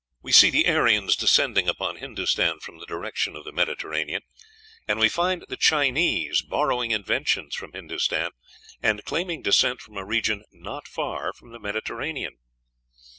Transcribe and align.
We 0.23 0.31
see 0.31 0.49
the 0.49 0.67
Aryans 0.67 1.15
descending 1.15 1.69
upon 1.69 1.97
Hindostan 1.97 2.59
from 2.61 2.79
the 2.79 2.87
direction 2.87 3.35
of 3.35 3.43
the 3.45 3.51
Mediterranean; 3.51 4.23
and 4.87 4.97
we 4.99 5.07
find 5.09 5.45
the 5.47 5.55
Chinese 5.57 6.41
borrowing 6.41 6.89
inventions 6.89 7.53
from 7.55 7.73
Hindostan, 7.73 8.31
and 8.81 9.05
claiming 9.05 9.43
descent 9.43 9.79
from 9.79 9.97
a 9.97 10.03
region 10.03 10.43
not 10.51 10.87
far 10.87 11.33
from 11.33 11.51
the 11.51 11.59
Mediterranean. 11.59 12.39